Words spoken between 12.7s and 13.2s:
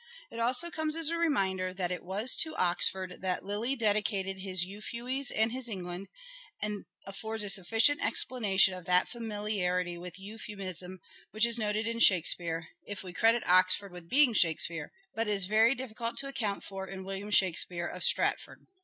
if we 154" SHAKESPEARE" IDENTIFIED